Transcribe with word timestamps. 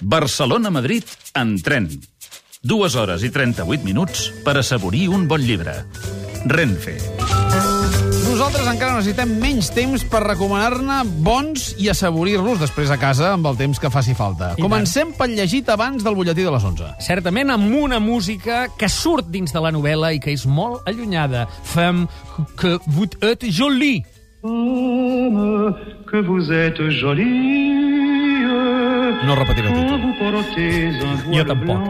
Barcelona-Madrid 0.00 1.04
en 1.34 1.56
tren. 1.62 1.88
Dues 2.62 2.96
hores 2.98 3.22
i 3.22 3.30
38 3.30 3.84
minuts 3.86 4.30
per 4.44 4.58
assaborir 4.58 5.08
un 5.12 5.28
bon 5.28 5.40
llibre. 5.40 5.74
Renfe. 6.46 6.96
Nosaltres 8.26 8.66
encara 8.68 8.96
necessitem 8.98 9.30
menys 9.40 9.70
temps 9.72 10.02
per 10.10 10.20
recomanar-ne 10.26 10.98
bons 11.24 11.70
i 11.80 11.86
assaborir-los 11.88 12.58
després 12.60 12.90
a 12.92 12.98
casa 13.00 13.30
amb 13.32 13.46
el 13.48 13.56
temps 13.56 13.80
que 13.80 13.90
faci 13.92 14.16
falta. 14.18 14.50
I 14.58 14.64
Comencem 14.66 15.14
pel 15.16 15.32
llegit 15.38 15.70
abans 15.72 16.04
del 16.04 16.18
butlletí 16.18 16.44
de 16.44 16.52
les 16.52 16.66
11. 16.68 16.90
Certament 17.06 17.54
amb 17.54 17.72
una 17.78 18.00
música 18.02 18.66
que 18.76 18.90
surt 18.92 19.30
dins 19.32 19.54
de 19.54 19.62
la 19.62 19.72
novel·la 19.72 20.12
i 20.12 20.20
que 20.20 20.34
és 20.36 20.44
molt 20.44 20.84
allunyada. 20.90 21.46
Femme 21.64 22.10
que 22.60 22.76
vous 22.86 23.08
êtes 23.22 23.48
jolie. 23.48 24.04
Femme, 24.42 25.74
que 26.10 26.20
vous 26.20 26.52
êtes 26.52 26.90
jolie. 27.00 27.95
No 29.24 29.34
repetiré 29.34 29.68
el 29.68 29.74
títol. 29.74 30.00
Jo 31.32 31.44
tampoc. 31.48 31.88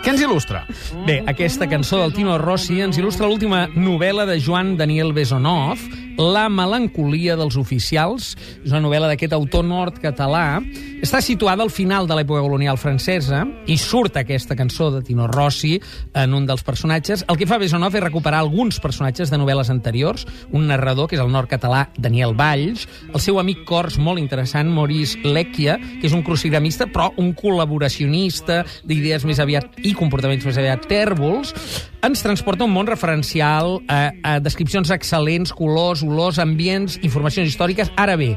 Què 0.00 0.14
ens 0.14 0.22
il·lustra? 0.24 0.62
Bé, 1.04 1.18
aquesta 1.28 1.68
cançó 1.68 1.98
del 2.00 2.14
Tino 2.16 2.38
Rossi 2.40 2.78
ens 2.80 2.96
il·lustra 2.96 3.28
l'última 3.28 3.66
novel·la 3.76 4.24
de 4.28 4.38
Joan 4.40 4.72
Daniel 4.80 5.12
Besonov, 5.12 5.82
La 6.20 6.50
melancolia 6.52 7.32
dels 7.40 7.56
oficials. 7.56 8.34
És 8.60 8.68
una 8.68 8.82
novel·la 8.84 9.08
d'aquest 9.08 9.32
autor 9.32 9.64
nord-català. 9.64 10.60
Està 11.00 11.22
situada 11.24 11.64
al 11.64 11.72
final 11.72 12.04
de 12.04 12.18
l'època 12.18 12.42
colonial 12.44 12.76
francesa 12.76 13.46
i 13.64 13.78
surt 13.80 14.18
aquesta 14.20 14.56
cançó 14.58 14.90
de 14.92 15.00
Tino 15.06 15.24
Rossi 15.30 15.78
en 16.12 16.34
un 16.36 16.44
dels 16.44 16.64
personatges. 16.66 17.24
El 17.24 17.38
que 17.40 17.48
fa 17.48 17.56
Besonov 17.62 17.96
és 17.96 18.04
recuperar 18.04 18.42
alguns 18.44 18.76
personatges 18.84 19.32
de 19.32 19.38
novel·les 19.40 19.70
anteriors, 19.72 20.26
un 20.52 20.68
narrador, 20.68 21.08
que 21.08 21.16
és 21.16 21.22
el 21.24 21.32
nord-català 21.32 21.86
Daniel 21.96 22.34
Valls, 22.36 22.84
el 23.14 23.24
seu 23.24 23.40
amic 23.40 23.64
cors 23.68 23.96
molt 23.96 24.20
interessant, 24.20 24.68
Maurice 24.68 25.24
Lecchia, 25.24 25.78
que 26.00 26.10
és 26.10 26.16
un 26.16 26.24
crucigramista, 26.26 26.90
però 26.92 27.08
un 27.16 27.32
col·laboracionista 27.32 28.60
d'idees 28.84 29.24
més 29.24 29.40
aviat 29.40 29.80
i 29.80 29.94
comportaments 29.96 30.44
més 30.44 30.60
aviat 30.60 30.84
tèrbols, 30.90 31.54
ens 32.02 32.22
transporta 32.24 32.64
un 32.64 32.72
món 32.72 32.88
referencial 32.88 33.78
a, 33.88 34.00
a 34.22 34.38
descripcions 34.40 34.90
excel·lents, 34.94 35.52
colors, 35.56 36.04
olors, 36.06 36.40
ambients, 36.40 36.98
informacions 37.04 37.50
històriques. 37.50 37.92
Ara 38.00 38.16
bé, 38.20 38.34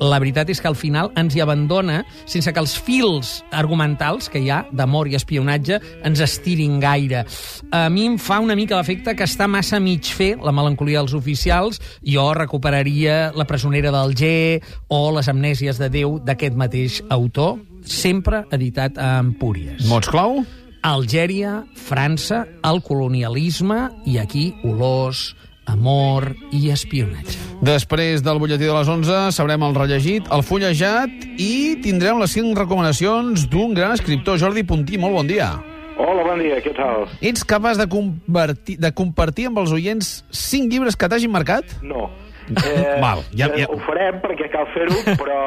la 0.00 0.18
veritat 0.20 0.50
és 0.52 0.60
que 0.60 0.68
al 0.68 0.76
final 0.76 1.08
ens 1.16 1.34
hi 1.34 1.40
abandona 1.40 2.02
sense 2.28 2.52
que 2.52 2.60
els 2.60 2.74
fils 2.76 3.38
argumentals 3.56 4.28
que 4.32 4.42
hi 4.44 4.50
ha 4.52 4.58
d'amor 4.68 5.08
i 5.08 5.16
espionatge 5.16 5.78
ens 6.04 6.20
estirin 6.20 6.76
gaire. 6.82 7.24
A 7.72 7.86
mi 7.92 8.04
em 8.10 8.18
fa 8.20 8.40
una 8.44 8.56
mica 8.58 8.76
l'efecte 8.76 9.16
que 9.16 9.24
està 9.24 9.48
massa 9.48 9.80
mig 9.80 10.04
fer 10.12 10.34
la 10.44 10.52
melancolia 10.52 11.00
dels 11.00 11.16
oficials. 11.16 11.80
Jo 12.04 12.28
recuperaria 12.36 13.32
La 13.36 13.46
presonera 13.48 13.92
del 13.94 14.14
G 14.16 14.60
o 14.88 15.00
Les 15.16 15.28
amnèsies 15.32 15.80
de 15.80 15.88
Déu 15.92 16.18
d'aquest 16.20 16.56
mateix 16.56 17.00
autor, 17.08 17.56
sempre 17.82 18.44
editat 18.52 19.00
a 19.00 19.16
Empúries. 19.24 19.88
Mots 19.88 20.12
clau? 20.12 20.42
Algèria, 20.86 21.64
França, 21.74 22.44
el 22.62 22.78
colonialisme 22.86 23.88
i 24.06 24.20
aquí 24.22 24.52
olors, 24.62 25.32
amor 25.66 26.28
i 26.54 26.68
espionatge. 26.70 27.40
Després 27.66 28.22
del 28.22 28.38
butlletí 28.38 28.68
de 28.68 28.76
les 28.76 28.90
11 28.92 29.32
sabrem 29.34 29.64
el 29.66 29.74
rellegit, 29.74 30.28
el 30.30 30.44
fullejat 30.46 31.10
i 31.42 31.74
tindrem 31.82 32.20
les 32.22 32.36
5 32.38 32.54
recomanacions 32.60 33.48
d'un 33.50 33.74
gran 33.74 33.96
escriptor, 33.96 34.38
Jordi 34.38 34.62
Puntí. 34.62 34.94
Molt 35.02 35.18
bon 35.18 35.26
dia. 35.26 35.56
Hola, 35.98 36.22
bon 36.22 36.38
dia, 36.44 36.60
què 36.62 36.70
tal? 36.76 37.08
Ets 37.24 37.42
capaç 37.42 37.80
de, 37.82 37.88
convertir, 37.90 38.78
de 38.78 38.92
compartir 38.94 39.48
amb 39.50 39.58
els 39.64 39.74
oients 39.74 40.20
5 40.30 40.70
llibres 40.70 40.94
que 40.94 41.10
t'hagin 41.10 41.34
marcat? 41.34 41.80
No. 41.82 42.12
Eh, 42.46 43.00
Val, 43.02 43.24
ja- 43.34 43.50
ja- 43.56 43.66
Ho 43.72 43.78
farem 43.86 44.20
perquè 44.22 44.46
cal 44.52 44.66
fer-ho, 44.74 44.94
però 45.18 45.38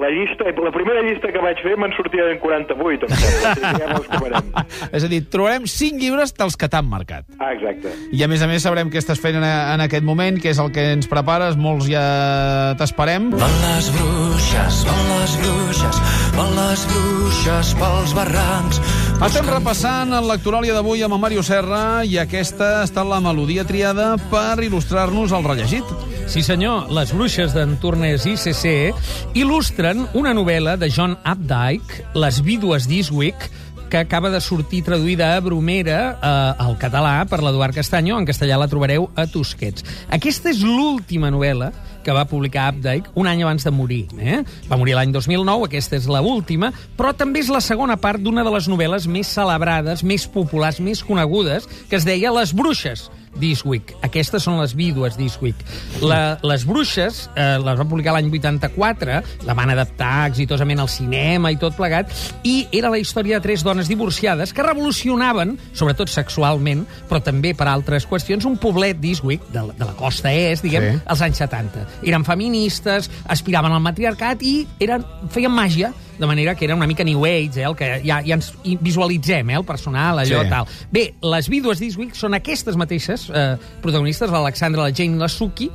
la 0.00 0.08
llista, 0.08 0.44
la 0.64 0.70
primera 0.72 1.02
llista 1.02 1.28
que 1.34 1.40
vaig 1.42 1.58
fer 1.62 1.76
me'n 1.76 1.92
sortia 1.96 2.28
en 2.30 2.38
48, 2.40 3.06
em 3.08 3.16
sembla. 3.16 3.50
O 3.50 3.54
sigui, 3.54 3.80
ja 3.82 4.18
comerem. 4.18 4.52
És 4.96 5.04
a 5.04 5.08
dir, 5.10 5.20
trobarem 5.28 5.66
5 5.66 5.98
llibres 6.00 6.32
dels 6.38 6.56
que 6.56 6.68
t'han 6.72 6.88
marcat. 6.88 7.26
Ah, 7.38 7.52
exacte. 7.52 7.92
I 8.12 8.22
a 8.24 8.28
més 8.30 8.40
a 8.42 8.48
més 8.48 8.62
sabrem 8.64 8.88
què 8.90 9.02
estàs 9.02 9.20
fent 9.20 9.36
en, 9.36 9.44
en 9.44 9.84
aquest 9.84 10.04
moment, 10.06 10.40
que 10.40 10.50
és 10.54 10.58
el 10.62 10.72
que 10.72 10.86
ens 10.94 11.08
prepares, 11.10 11.56
molts 11.60 11.88
ja 11.90 12.74
t'esperem. 12.80 13.30
Van 13.36 13.56
les 13.66 13.90
bruixes, 13.94 14.80
van 14.88 15.04
les 15.18 15.36
bruixes, 15.42 16.00
van 16.38 16.56
les 16.56 16.86
bruixes 16.94 17.74
pels 17.80 18.14
barrancs. 18.16 18.80
Estem 19.20 19.44
repassant 19.52 20.14
el 20.16 20.30
lectoràlia 20.30 20.72
d'avui 20.72 21.02
amb 21.04 21.18
en 21.18 21.20
Mario 21.20 21.42
Serra 21.44 22.00
i 22.08 22.16
aquesta 22.22 22.78
ha 22.80 22.84
estat 22.86 23.04
la 23.04 23.18
melodia 23.20 23.66
triada 23.68 24.14
per 24.30 24.56
il·lustrar-nos 24.64 25.34
el 25.36 25.44
rellegit. 25.44 25.84
Sí, 26.30 26.44
senyor, 26.46 26.92
Les 26.94 27.10
bruixes 27.10 27.50
d'en 27.56 27.72
Turnes 27.82 28.22
ICC 28.22 28.94
il·lustren 29.34 30.04
una 30.14 30.30
novel·la 30.30 30.76
de 30.78 30.86
John 30.86 31.16
Updike, 31.26 32.04
Les 32.14 32.38
vídues 32.46 32.86
d'Eastwick, 32.86 33.48
que 33.90 33.98
acaba 33.98 34.30
de 34.30 34.38
sortir 34.38 34.84
traduïda 34.86 35.32
a 35.34 35.40
Bromera 35.42 35.98
eh, 36.14 36.62
al 36.62 36.78
català 36.78 37.24
per 37.26 37.40
l'Eduard 37.42 37.74
Castanyo. 37.74 38.14
En 38.14 38.28
castellà 38.30 38.60
la 38.62 38.70
trobareu 38.70 39.08
a 39.18 39.26
Tusquets. 39.26 39.82
Aquesta 40.14 40.52
és 40.54 40.62
l'última 40.62 41.32
novel·la 41.34 41.72
que 42.06 42.14
va 42.14 42.28
publicar 42.30 42.68
Updike 42.76 43.10
un 43.18 43.26
any 43.26 43.42
abans 43.42 43.66
de 43.66 43.74
morir. 43.74 44.04
Eh? 44.22 44.44
Va 44.70 44.78
morir 44.78 44.94
l'any 44.94 45.10
2009, 45.10 45.66
aquesta 45.66 45.98
és 45.98 46.06
la 46.06 46.22
última, 46.22 46.70
però 46.96 47.10
també 47.10 47.42
és 47.42 47.50
la 47.50 47.58
segona 47.58 47.98
part 47.98 48.22
d'una 48.22 48.46
de 48.46 48.54
les 48.54 48.70
novel·les 48.70 49.10
més 49.10 49.34
celebrades, 49.34 50.06
més 50.06 50.30
populars, 50.30 50.78
més 50.78 51.02
conegudes, 51.02 51.66
que 51.90 51.98
es 51.98 52.06
deia 52.06 52.30
Les 52.38 52.54
bruixes 52.54 53.10
d'Eastwick. 53.40 53.94
Aquestes 54.06 54.44
són 54.46 54.58
les 54.60 54.74
vídues 54.76 55.16
d'Eastwick. 55.18 55.56
La, 56.04 56.36
les 56.46 56.64
bruixes 56.68 57.22
eh, 57.34 57.56
les 57.62 57.78
va 57.80 57.86
publicar 57.88 58.12
l'any 58.14 58.28
84, 58.30 59.20
la 59.48 59.56
van 59.58 59.72
adaptar 59.72 60.26
exitosament 60.28 60.80
al 60.84 60.88
cinema 60.92 61.50
i 61.52 61.58
tot 61.60 61.74
plegat, 61.78 62.12
i 62.46 62.66
era 62.76 62.90
la 62.92 63.00
història 63.00 63.38
de 63.40 63.46
tres 63.48 63.64
dones 63.66 63.88
divorciades 63.90 64.52
que 64.54 64.62
revolucionaven, 64.66 65.56
sobretot 65.72 66.12
sexualment, 66.12 66.84
però 67.08 67.22
també 67.24 67.54
per 67.56 67.68
altres 67.72 68.06
qüestions, 68.08 68.46
un 68.48 68.58
poblet 68.60 69.00
d'Eastwick, 69.00 69.48
de, 69.54 69.64
la- 69.70 69.74
de 69.78 69.84
la 69.88 69.96
costa 69.98 70.32
est, 70.32 70.62
diguem, 70.66 70.90
sí. 70.98 71.02
als 71.10 71.24
anys 71.26 71.40
70. 71.42 71.86
Eren 72.06 72.24
feministes, 72.28 73.10
aspiraven 73.30 73.72
al 73.72 73.82
matriarcat 73.84 74.42
i 74.46 74.54
eren, 74.80 75.04
feien 75.32 75.52
màgia, 75.54 75.92
de 76.20 76.26
manera 76.26 76.54
que 76.54 76.66
era 76.66 76.76
una 76.76 76.86
mica 76.86 77.02
New 77.02 77.24
Age, 77.24 77.62
eh, 77.62 77.64
el 77.64 77.74
que 77.74 77.88
ja, 78.04 78.20
ja 78.22 78.34
ens 78.36 78.52
visualitzem, 78.80 79.50
eh, 79.50 79.56
el 79.56 79.64
personal, 79.64 80.18
allò 80.20 80.42
Sí. 80.44 80.48
tal. 80.50 80.66
Bé, 80.92 81.14
les 81.22 81.48
vídues 81.48 81.80
d'Eastwick 81.80 82.14
són 82.14 82.34
aquestes 82.36 82.76
mateixes 82.76 83.30
eh, 83.32 83.56
protagonistes, 83.80 84.30
l'Alexandra, 84.30 84.82
la 84.82 84.92
Jane 84.92 85.16
i 85.16 85.18
la 85.18 85.28
Suki, 85.32 85.70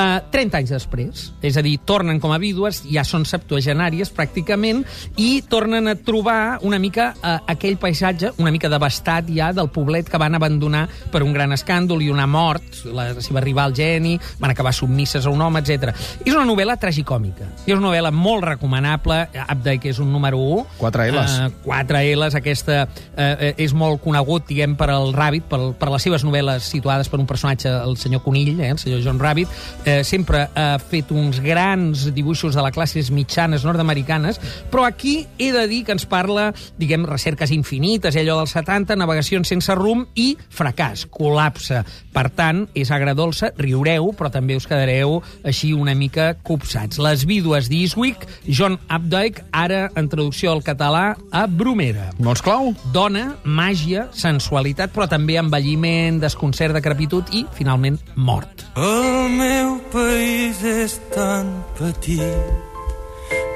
eh, 0.00 0.20
30 0.32 0.60
anys 0.60 0.72
després. 0.74 1.24
És 1.44 1.56
a 1.56 1.64
dir, 1.64 1.76
tornen 1.86 2.20
com 2.22 2.32
a 2.34 2.38
vídues, 2.40 2.82
ja 2.90 3.04
són 3.06 3.26
septuagenàries 3.28 4.12
pràcticament, 4.14 4.84
i 5.20 5.42
tornen 5.48 5.90
a 5.90 5.96
trobar 5.96 6.58
una 6.66 6.80
mica 6.82 7.10
eh, 7.16 7.36
aquell 7.54 7.78
paisatge, 7.80 8.34
una 8.42 8.52
mica 8.54 8.70
devastat 8.72 9.30
ja 9.34 9.50
del 9.56 9.70
poblet 9.72 10.08
que 10.10 10.20
van 10.20 10.36
abandonar 10.38 10.86
per 11.12 11.22
un 11.26 11.34
gran 11.36 11.52
escàndol 11.56 12.02
i 12.04 12.10
una 12.12 12.26
mort, 12.30 12.82
la 12.94 13.12
seva 13.20 13.42
rival 13.44 13.74
Jenny, 13.76 14.16
van 14.40 14.54
acabar 14.54 14.72
submisses 14.76 15.26
a 15.26 15.34
un 15.34 15.42
home, 15.42 15.62
etc. 15.62 15.94
És 16.24 16.32
una 16.32 16.46
novel·la 16.48 16.78
tragicòmica. 16.80 17.50
És 17.66 17.74
una 17.76 17.88
novel·la 17.88 18.12
molt 18.14 18.46
recomanable. 18.46 19.22
Updike 19.46 19.90
és 19.92 20.00
un 20.02 20.12
número 20.12 20.40
1. 20.40 20.66
Quatre 20.80 21.08
Ls. 21.10 21.36
Eh, 21.40 21.50
quatre 21.64 22.02
L's, 22.14 22.36
aquesta 22.38 22.82
eh, 23.16 23.54
és 23.60 23.74
molt 23.76 24.02
conegut, 24.04 24.46
diguem, 24.48 24.76
per 24.78 24.90
al 24.94 25.14
Rabbit, 25.16 25.48
per, 25.50 25.60
per 25.78 25.90
les 25.92 26.06
seves 26.06 26.24
novel·les 26.26 26.64
situades 26.70 27.10
per 27.10 27.20
un 27.20 27.28
personatge, 27.28 27.70
el 27.70 27.96
senyor 28.00 28.24
Conill, 28.24 28.56
eh, 28.60 28.72
el 28.74 28.80
senyor 28.80 29.02
John 29.04 29.20
Rabbit, 29.20 29.50
eh, 29.84 29.89
sempre 30.06 30.46
ha 30.54 30.78
fet 30.82 31.10
uns 31.14 31.40
grans 31.44 32.08
dibuixos 32.14 32.56
de 32.56 32.64
les 32.64 32.74
classes 32.74 33.10
mitjanes 33.14 33.64
nord-americanes, 33.66 34.40
però 34.70 34.84
aquí 34.86 35.26
he 35.38 35.50
de 35.52 35.66
dir 35.70 35.82
que 35.86 35.94
ens 35.96 36.06
parla, 36.08 36.50
diguem, 36.78 37.06
recerques 37.08 37.52
infinites, 37.54 38.16
allò 38.16 38.38
dels 38.40 38.54
70, 38.56 38.96
navegacions 38.98 39.50
sense 39.50 39.74
rumb 39.78 40.08
i 40.14 40.32
fracàs, 40.50 41.06
col·lapse. 41.10 41.82
Per 42.14 42.26
tant, 42.34 42.64
és 42.74 42.90
agradolça, 42.94 43.52
riureu, 43.58 44.10
però 44.16 44.30
també 44.32 44.56
us 44.58 44.66
quedareu 44.70 45.20
així 45.46 45.72
una 45.76 45.94
mica 45.94 46.32
copsats. 46.46 47.00
Les 47.02 47.24
vídues 47.28 47.70
d'Eastwick, 47.70 48.26
John 48.48 48.78
Updike, 48.88 49.46
ara 49.52 49.88
en 49.94 50.10
traducció 50.10 50.54
al 50.54 50.64
català 50.66 51.14
a 51.30 51.46
Bromera. 51.46 52.10
Mots 52.18 52.42
clau? 52.44 52.72
Dona, 52.94 53.36
màgia, 53.44 54.08
sensualitat, 54.16 54.94
però 54.94 55.08
també 55.10 55.38
envelliment, 55.40 56.20
desconcert, 56.22 56.76
decrepitud 56.76 57.30
i, 57.34 57.44
finalment, 57.56 58.00
mort. 58.16 58.66
El 58.76 59.30
meu 59.36 59.69
país 59.92 60.62
és 60.64 60.98
tan 61.14 61.52
petit 61.78 62.70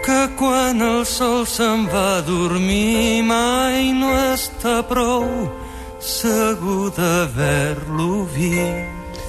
que 0.05 0.21
quan 0.39 0.83
el 0.85 1.05
sol 1.09 1.47
se'n 1.49 1.87
va 1.89 2.19
a 2.19 2.25
dormir 2.27 3.23
mai 3.25 3.93
no 3.97 4.11
està 4.35 4.83
prou 4.85 5.25
segur 6.05 6.93
d'haver-lo 6.93 8.27
vist. 8.35 9.23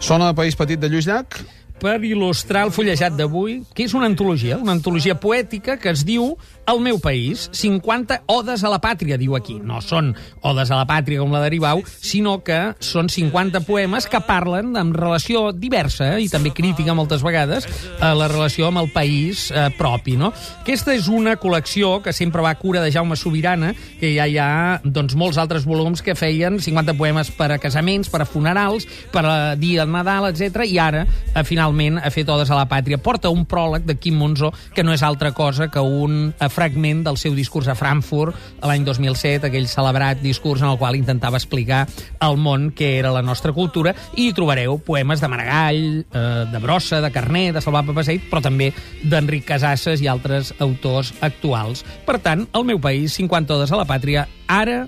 Sona 0.00 0.32
País 0.36 0.56
Petit 0.56 0.80
de 0.80 0.88
Lluís 0.88 1.08
Llach? 1.08 1.42
Per 1.80 1.98
il·lustrar 2.04 2.64
el 2.66 2.72
fullejat 2.72 3.16
d'avui, 3.18 3.60
que 3.76 3.84
és 3.86 3.94
una 3.96 4.08
antologia, 4.08 4.56
una 4.58 4.74
antologia 4.76 5.16
poètica 5.20 5.76
que 5.80 5.92
es 5.92 6.04
diu 6.06 6.36
El 6.66 6.80
meu 6.82 6.96
país, 6.98 7.44
50 7.54 8.24
odes 8.26 8.64
a 8.66 8.70
la 8.72 8.80
pàtria, 8.82 9.14
diu 9.14 9.36
aquí. 9.38 9.54
No 9.62 9.78
són 9.78 10.08
odes 10.42 10.72
a 10.74 10.80
la 10.80 10.86
pàtria 10.88 11.20
com 11.22 11.30
la 11.30 11.38
d'Aribau, 11.44 11.84
sinó 11.86 12.40
que 12.42 12.56
són 12.82 13.06
50 13.06 13.60
poemes 13.68 14.08
que 14.10 14.18
parlen 14.26 14.72
amb 14.74 14.96
relació 14.98 15.52
diversa, 15.54 16.16
eh, 16.16 16.24
i 16.24 16.28
també 16.32 16.50
crítica 16.50 16.96
moltes 16.98 17.22
vegades, 17.22 17.68
a 18.02 18.10
la 18.18 18.26
relació 18.26 18.66
amb 18.66 18.82
el 18.82 18.90
país 18.90 19.44
eh, 19.52 19.68
propi. 19.78 20.16
No? 20.18 20.32
Aquesta 20.64 20.96
és 20.96 21.06
una 21.06 21.36
col·lecció 21.38 22.00
que 22.02 22.10
sempre 22.16 22.42
va 22.42 22.50
a 22.50 22.58
cura 22.58 22.82
de 22.82 22.90
Jaume 22.90 23.14
Sobirana, 23.14 23.70
que 24.00 24.10
ja 24.16 24.26
hi 24.26 24.34
ha 24.42 24.80
doncs, 24.82 25.14
molts 25.14 25.38
altres 25.38 25.68
volums 25.70 26.02
que 26.02 26.18
feien 26.18 26.58
50 26.58 26.96
poemes 26.98 27.30
per 27.30 27.52
a 27.54 27.60
casaments, 27.62 28.10
per 28.10 28.24
a 28.24 28.26
funerals, 28.26 28.90
per 29.14 29.22
a 29.22 29.36
dia 29.54 29.86
de 29.86 29.94
Nadal, 29.94 30.32
etc. 30.32 30.66
i 30.66 30.80
ara, 30.82 31.06
eh, 31.06 31.46
finalment, 31.66 31.98
ha 31.98 32.10
fet 32.10 32.28
Odes 32.28 32.50
a 32.50 32.56
la 32.56 32.66
Pàtria. 32.68 32.98
Porta 32.98 33.30
un 33.30 33.44
pròleg 33.46 33.86
de 33.86 33.96
Quim 33.98 34.16
Monzó, 34.18 34.52
que 34.74 34.84
no 34.84 34.92
és 34.92 35.02
altra 35.02 35.32
cosa 35.32 35.68
que 35.68 35.80
un 35.80 36.32
eh, 36.38 36.48
fragment 36.48 37.02
del 37.04 37.16
seu 37.16 37.34
discurs 37.34 37.68
a 37.68 37.74
Frankfurt 37.74 38.36
l'any 38.62 38.84
2007, 38.84 39.48
aquell 39.48 39.68
celebrat 39.68 40.20
discurs 40.22 40.62
en 40.62 40.70
el 40.70 40.78
qual 40.78 40.96
intentava 40.96 41.38
explicar 41.38 41.86
al 42.20 42.36
món 42.36 42.70
què 42.76 42.96
era 42.98 43.12
la 43.12 43.22
nostra 43.22 43.52
cultura, 43.52 43.94
i 44.14 44.28
hi 44.28 44.34
trobareu 44.36 44.78
poemes 44.78 45.20
de 45.20 45.28
Maragall, 45.28 45.82
eh, 46.06 46.44
de 46.52 46.62
Brossa, 46.62 47.00
de 47.00 47.10
Carné, 47.10 47.50
de 47.52 47.62
Salvat 47.62 47.86
Papaseit, 47.86 48.28
però 48.30 48.42
també 48.42 48.72
d'Enric 49.02 49.46
Casasses 49.46 50.02
i 50.02 50.10
altres 50.10 50.54
autors 50.60 51.14
actuals. 51.20 51.84
Per 52.06 52.20
tant, 52.22 52.46
el 52.54 52.68
meu 52.68 52.80
país, 52.80 53.16
50 53.18 53.58
odes 53.58 53.72
a 53.72 53.82
la 53.82 53.88
pàtria, 53.88 54.28
ara 54.46 54.86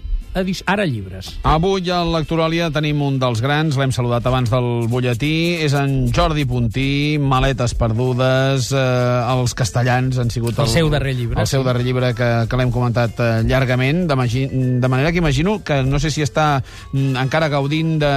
ara 0.66 0.84
llibres. 0.86 1.38
Avui 1.42 1.88
a 1.90 2.02
Lectoràlia 2.06 2.69
tenim 2.70 3.00
un 3.02 3.19
dels 3.19 3.40
grans, 3.42 3.76
l'hem 3.78 3.90
saludat 3.92 4.26
abans 4.28 4.50
del 4.50 4.86
butlletí, 4.88 5.58
és 5.64 5.75
en 5.75 6.12
Jordi 6.14 6.44
Puntí, 6.46 7.19
Maletes 7.19 7.75
perdudes, 7.75 8.70
eh, 8.72 9.34
els 9.34 9.54
castellans 9.54 10.19
han 10.19 10.30
sigut... 10.30 10.58
El 10.58 10.69
seu 10.69 10.90
darrer 10.90 11.14
llibre, 11.16 11.40
El 11.40 11.46
seu 11.50 11.62
sí. 11.62 11.66
darrer 11.66 11.82
llibre 11.84 12.12
que, 12.14 12.28
que 12.48 12.56
l'hem 12.60 12.70
comentat 12.75 13.19
eh, 13.19 13.30
llargament, 13.48 14.06
de, 14.08 14.16
magi- 14.16 14.48
de 14.48 14.88
manera 14.88 15.12
que 15.12 15.19
imagino 15.19 15.58
que 15.64 15.82
no 15.82 15.98
sé 15.98 16.10
si 16.10 16.22
està 16.22 16.62
mm, 16.92 17.16
encara 17.24 17.48
gaudint 17.48 17.96
de, 17.98 18.14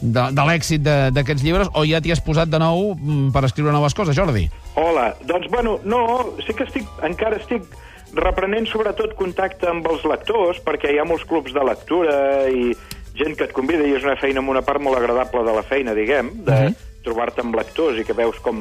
de, 0.00 0.28
de 0.32 0.44
l'èxit 0.48 0.82
d'aquests 0.84 1.44
llibres 1.44 1.68
o 1.74 1.84
ja 1.88 2.00
t'hi 2.00 2.12
has 2.14 2.22
posat 2.24 2.48
de 2.48 2.60
nou 2.62 2.94
mm, 2.94 3.32
per 3.34 3.44
escriure 3.48 3.72
noves 3.74 3.94
coses, 3.94 4.16
Jordi. 4.16 4.48
Hola, 4.80 5.12
doncs 5.26 5.50
bueno, 5.52 5.78
no, 5.84 6.04
sí 6.46 6.54
que 6.56 6.64
estic, 6.64 6.88
encara 7.06 7.36
estic 7.42 7.66
reprenent 8.16 8.66
sobretot 8.70 9.14
contacte 9.18 9.68
amb 9.70 9.86
els 9.90 10.04
lectors, 10.08 10.60
perquè 10.64 10.92
hi 10.92 10.98
ha 10.98 11.06
molts 11.08 11.24
clubs 11.28 11.52
de 11.54 11.64
lectura 11.64 12.16
i 12.50 12.72
gent 13.14 13.36
que 13.38 13.44
et 13.46 13.52
convida, 13.54 13.84
i 13.86 13.94
és 13.94 14.04
una 14.04 14.16
feina 14.18 14.42
amb 14.42 14.50
una 14.50 14.62
part 14.66 14.82
molt 14.82 14.98
agradable 14.98 15.44
de 15.46 15.54
la 15.54 15.62
feina, 15.62 15.94
diguem, 15.94 16.32
de 16.44 16.58
trobar-te 17.04 17.44
amb 17.44 17.54
lectors 17.54 17.98
i 18.00 18.04
que 18.04 18.16
veus 18.16 18.38
com, 18.42 18.58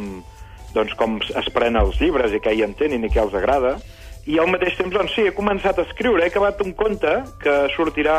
doncs, 0.76 0.94
com 1.00 1.18
es 1.24 1.50
prenen 1.54 1.82
els 1.82 2.00
llibres 2.02 2.34
i 2.36 2.42
què 2.44 2.54
hi 2.54 2.64
entenen 2.66 3.04
i 3.06 3.10
què 3.10 3.22
els 3.24 3.34
agrada. 3.34 3.78
I 4.30 4.38
al 4.40 4.48
mateix 4.48 4.78
temps, 4.78 4.94
doncs 4.94 5.16
sí, 5.16 5.26
he 5.28 5.34
començat 5.36 5.80
a 5.80 5.84
escriure, 5.88 6.24
he 6.24 6.32
acabat 6.32 6.62
un 6.64 6.74
conte 6.78 7.16
que 7.42 7.56
sortirà 7.76 8.18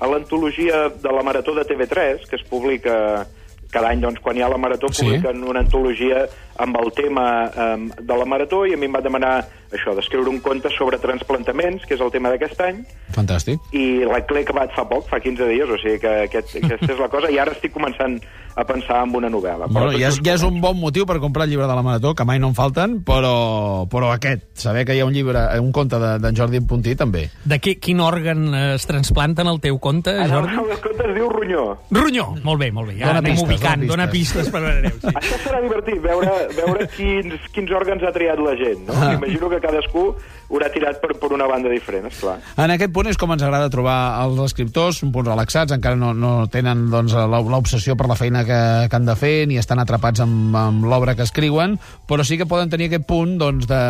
a 0.00 0.06
l'antologia 0.08 0.88
de 0.90 1.12
la 1.12 1.22
Marató 1.26 1.54
de 1.54 1.64
TV3, 1.68 2.28
que 2.28 2.36
es 2.36 2.44
publica 2.48 3.26
cada 3.70 3.90
any, 3.90 4.00
doncs, 4.02 4.20
quan 4.20 4.36
hi 4.36 4.42
ha 4.42 4.48
la 4.50 4.58
Marató, 4.58 4.88
Sí. 4.92 5.04
publiquen 5.04 5.44
una 5.44 5.60
antologia 5.60 6.26
amb 6.60 6.76
el 6.80 6.92
tema 6.92 7.24
um, 7.50 7.88
de 7.96 8.16
la 8.20 8.26
Marató 8.28 8.64
i 8.68 8.74
a 8.74 8.76
mi 8.80 8.86
em 8.90 8.94
va 8.94 9.00
demanar 9.04 9.34
això, 9.70 9.92
d'escriure 9.94 10.28
un 10.28 10.40
conte 10.42 10.68
sobre 10.76 10.98
transplantaments, 10.98 11.84
que 11.86 11.94
és 11.94 12.00
el 12.02 12.10
tema 12.10 12.30
d'aquest 12.32 12.58
any, 12.66 12.80
Fantàstic. 13.14 13.60
i 13.72 14.00
l'he 14.02 14.20
l'he 14.34 14.42
acabat 14.42 14.72
fa 14.74 14.82
poc, 14.90 15.06
fa 15.08 15.20
15 15.22 15.46
dies, 15.46 15.70
o 15.70 15.78
sigui 15.78 16.00
que 16.02 16.10
aquest, 16.26 16.56
aquesta 16.58 16.92
és 16.92 16.98
la 16.98 17.08
cosa, 17.12 17.30
i 17.30 17.38
ara 17.38 17.52
estic 17.54 17.72
començant 17.74 18.18
a 18.58 18.64
pensar 18.66 19.04
en 19.06 19.14
una 19.14 19.28
novel·la. 19.30 19.68
Però 19.70 19.84
Bueno, 19.86 19.92
ja, 19.94 20.08
és, 20.10 20.18
ja 20.26 20.34
és 20.34 20.42
un 20.42 20.58
bon 20.60 20.74
motiu 20.80 21.06
per 21.06 21.20
comprar 21.22 21.44
el 21.46 21.50
llibre 21.54 21.68
de 21.70 21.74
la 21.78 21.84
Marató, 21.86 22.16
que 22.18 22.24
mai 22.26 22.40
no 22.42 22.48
en 22.50 22.56
falten, 22.58 22.98
però, 23.06 23.86
però 23.88 24.10
aquest, 24.12 24.48
saber 24.58 24.84
que 24.84 24.96
hi 24.96 25.00
ha 25.00 25.06
un 25.06 25.14
llibre, 25.14 25.38
eh, 25.54 25.60
un 25.62 25.70
conte 25.72 26.00
de- 26.02 26.18
d'en 26.18 26.34
Jordi 26.36 26.60
Puntí, 26.66 26.96
també. 26.98 27.28
De 27.44 27.60
què, 27.62 27.76
quin 27.78 28.00
òrgan 28.02 28.48
eh, 28.52 28.74
es 28.74 28.86
transplanten 28.90 29.46
al 29.46 29.60
teu 29.60 29.78
compte, 29.78 30.10
En 30.10 30.26
el 30.26 30.30
Jordi? 30.34 30.56
meu 30.56 30.66
conte 30.82 31.06
es 31.08 31.14
diu 31.14 31.28
Ronyó. 31.30 31.78
Ronyó. 31.92 32.26
Molt 32.42 32.58
bé, 32.60 32.72
molt 32.72 32.88
bé. 32.90 32.98
Ja 32.98 33.06
Dóna 33.14 33.22
anem 33.22 33.36
pistes, 33.38 33.48
ubicant. 33.48 33.82
dóna 33.86 34.02
Dóna 34.02 34.10
pistes 34.10 34.50
per 34.50 34.60
veure. 34.66 34.90
Sí. 34.98 35.14
Això 35.14 35.38
serà 35.46 35.62
divertit, 35.62 36.02
veure, 36.02 36.34
veure 36.56 36.86
quins, 36.96 37.34
quins 37.54 37.70
òrgans 37.76 38.02
ha 38.06 38.12
triat 38.14 38.38
la 38.42 38.54
gent, 38.58 38.86
no? 38.88 38.94
Ah. 38.96 39.14
Imagino 39.18 39.48
que 39.52 39.60
cadascú 39.62 40.04
haurà 40.50 40.66
tirat 40.74 40.98
per, 41.02 41.12
per 41.20 41.28
una 41.32 41.46
banda 41.46 41.70
diferent, 41.70 42.08
esclar. 42.10 42.38
En 42.58 42.72
aquest 42.74 42.90
punt 42.94 43.06
és 43.06 43.18
com 43.20 43.30
ens 43.30 43.42
agrada 43.46 43.70
trobar 43.70 43.96
els 44.24 44.40
escriptors, 44.48 44.98
un 45.06 45.12
punt 45.14 45.28
relaxats, 45.28 45.70
encara 45.76 45.94
no, 45.98 46.10
no 46.14 46.32
tenen 46.50 46.88
doncs, 46.90 47.14
la- 47.14 47.38
l'obsessió 47.40 47.94
per 47.96 48.08
la 48.10 48.16
feina 48.18 48.42
que, 48.48 48.58
que 48.90 48.98
han 48.98 49.06
de 49.06 49.14
fer, 49.20 49.34
ni 49.46 49.60
estan 49.62 49.78
atrapats 49.78 50.24
amb, 50.24 50.56
amb 50.58 50.88
l'obra 50.90 51.14
que 51.14 51.22
escriuen, 51.28 51.78
però 52.10 52.26
sí 52.26 52.38
que 52.40 52.48
poden 52.50 52.70
tenir 52.72 52.90
aquest 52.90 53.06
punt 53.06 53.36
doncs, 53.38 53.68
de, 53.70 53.82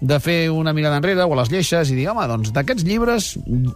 de 0.00 0.20
fer 0.22 0.38
una 0.54 0.72
mirada 0.76 1.00
enrere 1.02 1.26
o 1.26 1.34
a 1.34 1.40
les 1.42 1.50
lleixes 1.50 1.90
i 1.90 1.98
dir, 1.98 2.06
home, 2.12 2.28
doncs 2.30 2.54
d'aquests 2.54 2.86
llibres 2.86 3.32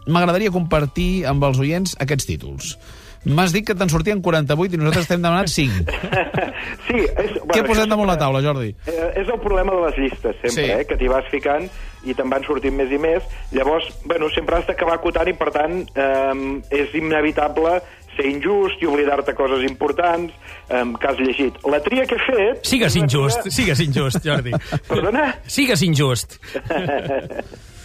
m'agradaria 0.06 0.54
compartir 0.54 1.24
amb 1.26 1.42
els 1.50 1.58
oients 1.58 1.96
aquests 1.98 2.30
títols. 2.30 2.76
M'has 3.24 3.52
dit 3.52 3.66
que 3.66 3.74
te'n 3.74 3.90
sortien 3.90 4.20
48 4.22 4.74
i 4.74 4.78
nosaltres 4.78 5.08
t'hem 5.10 5.22
demanat 5.24 5.48
5. 5.52 5.84
Sí, 6.88 6.96
és, 6.96 7.32
bueno, 7.36 7.52
Què 7.52 7.62
posem 7.66 7.88
damunt 7.90 8.08
la 8.08 8.16
taula, 8.18 8.40
Jordi? 8.42 8.70
Eh, 8.88 9.08
és 9.20 9.28
el 9.30 9.38
problema 9.40 9.74
de 9.76 9.82
les 9.86 9.98
llistes, 10.00 10.34
sempre, 10.40 10.64
Sí. 10.64 10.70
eh? 10.72 10.84
que 10.88 10.96
t'hi 10.98 11.08
vas 11.10 11.24
ficant 11.30 11.66
i 12.08 12.14
te'n 12.16 12.30
van 12.32 12.42
sortint 12.46 12.74
més 12.74 12.90
i 12.90 12.98
més. 12.98 13.22
Llavors, 13.52 13.86
bueno, 14.08 14.28
sempre 14.34 14.56
has 14.58 14.66
d'acabar 14.66 14.96
acotant 14.98 15.28
i, 15.28 15.34
per 15.38 15.50
tant, 15.54 15.78
eh, 15.94 16.80
és 16.80 16.94
inevitable 16.98 17.76
ser 18.16 18.26
injust 18.26 18.82
i 18.82 18.88
oblidar-te 18.90 19.34
coses 19.38 19.62
importants 19.68 20.32
eh, 20.68 20.82
que 20.98 21.06
has 21.12 21.20
llegit. 21.20 21.60
La 21.70 21.78
tria 21.84 22.06
que 22.10 22.16
he 22.18 22.24
fet... 22.26 22.64
Sigues 22.66 22.96
injust, 22.98 23.44
tria- 23.44 23.54
sigues 23.60 23.84
injust, 23.86 24.18
Jordi. 24.24 24.56
Perdona? 24.90 25.28
Sigues 25.46 25.82
injust. 25.86 26.38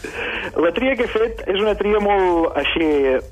La 0.59 0.71
tria 0.75 0.95
que 0.99 1.05
he 1.07 1.11
fet 1.11 1.43
és 1.47 1.59
una 1.61 1.73
tria 1.79 1.99
molt 2.03 2.57
així 2.59 2.87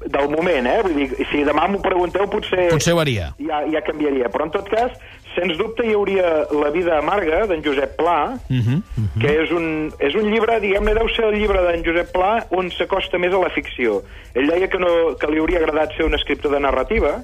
del 0.08 0.30
moment, 0.32 0.68
eh? 0.68 0.78
Vull 0.86 0.96
dir, 0.96 1.10
si 1.32 1.44
demà 1.48 1.68
m'ho 1.70 1.82
pregunteu, 1.84 2.28
potser... 2.32 2.70
Potser 2.72 2.94
ho 2.96 3.02
haria. 3.04 3.34
ja, 3.40 3.62
ja 3.72 3.82
canviaria. 3.86 4.30
Però, 4.32 4.48
en 4.48 4.54
tot 4.56 4.70
cas, 4.72 4.96
sens 5.36 5.58
dubte 5.60 5.86
hi 5.86 5.94
hauria 5.96 6.48
La 6.52 6.70
vida 6.72 6.98
amarga, 6.98 7.46
d'en 7.48 7.62
Josep 7.64 7.96
Pla, 8.00 8.38
uh 8.38 8.54
Mhm, 8.54 8.80
-huh, 8.82 9.22
que 9.22 9.44
és 9.44 9.52
un, 9.52 9.92
és 10.00 10.16
un 10.16 10.32
llibre, 10.32 10.60
diguem-ne, 10.60 10.94
deu 10.94 11.08
ser 11.10 11.26
el 11.26 11.36
llibre 11.40 11.62
d'en 11.62 11.84
Josep 11.84 12.12
Pla 12.12 12.46
on 12.52 12.72
s'acosta 12.72 13.18
més 13.18 13.34
a 13.34 13.40
la 13.40 13.50
ficció. 13.50 14.02
Ell 14.34 14.48
deia 14.48 14.68
que, 14.68 14.78
no, 14.80 15.16
que 15.20 15.28
li 15.28 15.40
hauria 15.40 15.60
agradat 15.60 15.96
ser 15.98 16.06
un 16.06 16.14
escriptor 16.16 16.52
de 16.52 16.60
narrativa, 16.60 17.24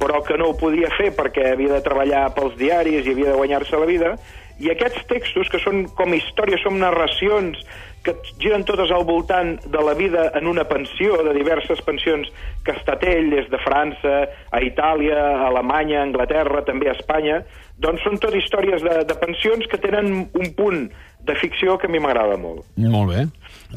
però 0.00 0.22
que 0.22 0.36
no 0.36 0.48
ho 0.50 0.56
podia 0.58 0.90
fer 0.96 1.12
perquè 1.14 1.52
havia 1.52 1.74
de 1.74 1.80
treballar 1.80 2.34
pels 2.34 2.56
diaris 2.56 3.06
i 3.06 3.10
havia 3.10 3.30
de 3.30 3.36
guanyar-se 3.36 3.76
la 3.76 3.86
vida, 3.86 4.16
i 4.58 4.70
aquests 4.70 5.06
textos, 5.06 5.48
que 5.48 5.58
són 5.58 5.86
com 5.96 6.12
històries, 6.14 6.60
són 6.62 6.78
narracions 6.78 7.58
que 8.02 8.16
giren 8.38 8.64
totes 8.66 8.90
al 8.90 9.04
voltant 9.06 9.56
de 9.62 9.82
la 9.82 9.94
vida 9.94 10.30
en 10.34 10.46
una 10.50 10.64
pensió, 10.68 11.22
de 11.22 11.34
diverses 11.36 11.80
pensions 11.86 12.28
que 12.64 12.74
ha 12.74 12.78
estat 12.80 13.04
ell, 13.06 13.30
des 13.30 13.48
de 13.50 13.60
França, 13.62 14.16
a 14.50 14.62
Itàlia, 14.62 15.18
a 15.18 15.46
Alemanya, 15.50 16.00
a 16.00 16.08
Anglaterra, 16.08 16.64
també 16.66 16.90
a 16.90 16.96
Espanya, 16.98 17.42
doncs 17.82 18.02
són 18.06 18.18
tot 18.22 18.34
històries 18.34 18.82
de, 18.84 19.00
de 19.06 19.18
pensions 19.18 19.66
que 19.70 19.80
tenen 19.80 20.12
un 20.26 20.52
punt 20.58 20.86
de 21.22 21.34
ficció 21.38 21.76
que 21.78 21.86
a 21.86 21.90
mi 21.90 22.00
m'agrada 22.02 22.36
molt. 22.38 22.66
Molt 22.76 23.12
bé. 23.12 23.26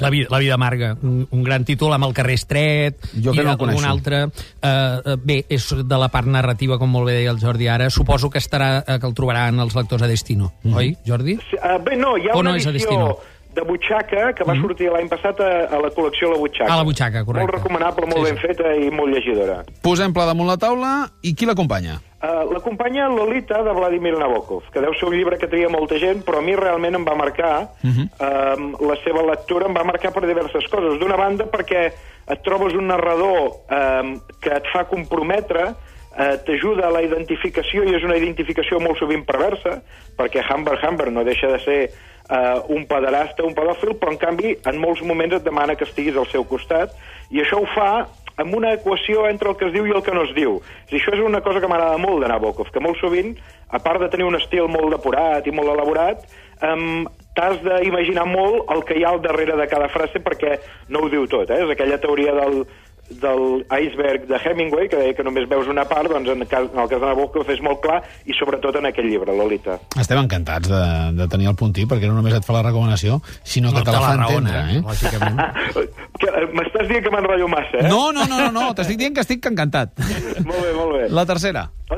La 0.02 0.10
vida, 0.10 0.28
la 0.32 0.40
vida 0.42 0.56
amarga, 0.56 0.96
un, 1.04 1.22
un 1.30 1.44
gran 1.46 1.64
títol 1.64 1.94
amb 1.96 2.08
el 2.08 2.14
carrer 2.18 2.36
estret 2.36 3.06
Jo 3.14 3.32
que 3.32 3.44
i 3.44 3.46
no 3.46 3.54
el 3.54 3.62
algun 3.70 3.86
altre. 3.88 4.24
Uh, 4.26 4.66
uh, 4.66 5.16
bé, 5.22 5.44
és 5.48 5.68
de 5.78 6.00
la 6.02 6.10
part 6.12 6.28
narrativa, 6.28 6.80
com 6.82 6.92
molt 6.92 7.08
bé 7.08 7.20
deia 7.20 7.32
el 7.32 7.40
Jordi 7.40 7.70
ara. 7.72 7.92
Suposo 7.94 8.32
que 8.34 8.42
estarà 8.42 8.72
uh, 8.82 8.98
que 9.00 9.08
el 9.08 9.16
trobaran 9.16 9.62
els 9.64 9.78
lectors 9.78 10.04
a 10.04 10.10
Destino, 10.12 10.52
mm. 10.64 10.76
oi, 10.82 10.96
Jordi? 11.08 11.40
Sí, 11.50 11.62
Uh, 11.66 11.80
bé, 11.82 11.96
no, 11.98 12.12
hi 12.20 12.28
ha 12.28 12.36
O 12.36 12.42
una 12.44 12.52
no 12.52 12.60
és 12.60 12.66
a 12.68 12.72
edició 12.74 12.92
Destino? 12.92 13.36
De 13.56 13.64
Butxaca 13.64 14.34
que 14.36 14.44
va 14.48 14.56
sortir 14.60 14.90
l'any 14.92 15.08
passat 15.12 15.40
a, 15.40 15.52
a 15.72 15.80
la 15.82 15.92
col·lecció 15.96 16.32
La 16.34 16.40
Butxaca. 16.42 16.72
A 16.74 16.80
La 16.82 16.88
Butxaca, 16.88 17.24
correcte. 17.24 17.46
Molt 17.46 17.56
recomanable, 17.58 18.10
molt 18.12 18.26
Sí, 18.26 18.32
ben 18.32 18.42
sí. 18.42 18.48
feta 18.48 18.74
i 18.76 18.92
molt 18.92 19.16
llegidora. 19.16 19.62
Posem 19.86 20.14
pla 20.16 20.28
damunt 20.28 20.50
la 20.52 20.58
taula 20.62 20.92
i 21.24 21.34
qui 21.34 21.48
l'acompanya? 21.48 22.02
Uh, 22.26 22.42
L'acompanya 22.50 23.06
Lolita 23.12 23.60
de 23.62 23.74
Vladimir 23.76 24.16
Nabokov, 24.18 24.64
que 24.74 24.82
deu 24.82 24.96
ser 24.98 25.06
un 25.12 25.14
llibre 25.14 25.38
que 25.38 25.50
tria 25.52 25.70
molta 25.70 26.00
gent, 26.02 26.24
però 26.26 26.40
a 26.40 26.46
mi 26.46 26.56
realment 26.58 26.98
em 26.98 27.06
va 27.06 27.14
marcar, 27.14 27.70
uh 27.84 27.92
-huh. 27.92 28.06
uh, 28.18 28.88
la 28.88 28.96
seva 29.04 29.22
lectura 29.22 29.68
em 29.68 29.76
va 29.76 29.84
marcar 29.84 30.12
per 30.12 30.26
diverses 30.26 30.66
coses. 30.72 30.98
D'una 31.00 31.18
banda, 31.18 31.46
perquè 31.46 31.92
et 32.28 32.42
trobes 32.42 32.74
un 32.74 32.88
narrador 32.88 33.62
uh, 33.70 34.18
que 34.42 34.50
et 34.50 34.66
fa 34.74 34.86
comprometre, 34.86 35.76
uh, 36.16 36.36
t'ajuda 36.48 36.88
a 36.88 36.94
la 36.96 37.04
identificació, 37.06 37.86
i 37.86 37.96
és 37.96 38.04
una 38.08 38.18
identificació 38.18 38.80
molt 38.84 39.00
sovint 39.00 39.26
perversa, 39.28 39.80
perquè 40.18 40.44
Humbert 40.50 40.84
Humbert 40.84 41.14
no 41.14 41.24
deixa 41.28 41.52
de 41.52 41.60
ser 41.64 41.80
uh, 41.90 42.64
un 42.74 42.86
pederasta, 42.90 43.46
un 43.46 43.56
pedòfil, 43.56 43.96
però 44.00 44.14
en 44.14 44.22
canvi 44.22 44.56
en 44.66 44.80
molts 44.82 45.04
moments 45.04 45.40
et 45.40 45.48
demana 45.48 45.76
que 45.76 45.88
estiguis 45.88 46.18
al 46.18 46.30
seu 46.32 46.46
costat, 46.48 46.96
i 47.32 47.42
això 47.44 47.62
ho 47.62 47.68
fa 47.74 48.06
amb 48.38 48.56
una 48.56 48.74
equació 48.76 49.28
entre 49.30 49.50
el 49.50 49.56
que 49.60 49.70
es 49.70 49.74
diu 49.74 49.86
i 49.88 49.94
el 49.96 50.04
que 50.04 50.14
no 50.16 50.26
es 50.28 50.34
diu. 50.36 50.58
I 50.92 50.98
això 50.98 51.14
és 51.16 51.22
una 51.24 51.42
cosa 51.42 51.62
que 51.64 51.70
m'agrada 51.72 52.00
molt 52.02 52.24
de 52.24 52.32
Nabokov, 52.32 52.72
que 52.72 52.84
molt 52.84 53.00
sovint, 53.00 53.36
a 53.72 53.80
part 53.80 54.02
de 54.04 54.10
tenir 54.12 54.28
un 54.28 54.36
estil 54.36 54.68
molt 54.72 54.92
depurat 54.92 55.48
i 55.48 55.54
molt 55.56 55.72
elaborat, 55.72 56.26
um, 56.64 57.06
t'has 57.36 57.62
d'imaginar 57.64 58.26
molt 58.28 58.72
el 58.72 58.84
que 58.88 58.98
hi 59.00 59.06
ha 59.06 59.14
al 59.16 59.22
darrere 59.24 59.56
de 59.60 59.68
cada 59.72 59.88
frase 59.92 60.22
perquè 60.24 60.58
no 60.90 61.04
ho 61.04 61.12
diu 61.12 61.28
tot, 61.32 61.52
eh? 61.52 61.64
És 61.64 61.72
aquella 61.72 62.00
teoria 62.00 62.36
del 62.36 62.64
del 63.10 63.66
iceberg 63.70 64.26
de 64.28 64.38
Hemingway, 64.44 64.90
que 64.90 64.98
deia 64.98 65.14
que 65.14 65.24
només 65.24 65.46
veus 65.50 65.68
una 65.70 65.86
part, 65.86 66.10
doncs 66.10 66.30
en, 66.34 66.42
el 66.42 66.48
cas, 66.50 66.66
en 66.74 66.80
el 66.82 66.90
cas 66.90 67.00
de 67.02 67.06
Nabokov 67.06 67.50
és 67.54 67.62
molt 67.62 67.82
clar, 67.84 68.00
i 68.26 68.34
sobretot 68.38 68.80
en 68.80 68.90
aquell 68.90 69.08
llibre, 69.12 69.36
Lolita. 69.38 69.78
Estem 70.02 70.20
encantats 70.24 70.70
de, 70.72 70.82
de 71.20 71.28
tenir 71.32 71.52
el 71.52 71.58
puntí, 71.60 71.86
perquè 71.90 72.10
no 72.10 72.18
només 72.18 72.34
et 72.40 72.48
fa 72.48 72.58
la 72.58 72.64
recomanació, 72.66 73.20
sinó 73.44 73.72
que 73.74 73.84
No, 73.84 73.86
te 73.86 73.92
la 73.92 74.00
te 74.00 74.04
fa 74.06 74.16
la 74.16 74.26
raona, 74.26 74.56
entendre. 74.56 74.80
Eh? 74.80 74.84
lògicament. 74.86 75.96
Que, 76.16 76.30
eh, 76.32 76.46
M'estàs 76.56 76.88
dient 76.88 77.04
que 77.04 77.12
m'enrotllo 77.12 77.48
massa, 77.52 77.82
eh? 77.82 77.90
No, 77.92 78.14
no, 78.16 78.24
no, 78.30 78.38
no, 78.40 78.52
no 78.56 78.70
t'estic 78.78 78.96
dient 79.02 79.18
que 79.18 79.24
estic 79.26 79.44
encantat. 79.50 79.92
Molt 80.48 80.62
bé, 80.64 80.70
molt 80.78 80.94
bé. 80.96 81.10
La 81.12 81.26
tercera. 81.28 81.66
La 81.90 81.98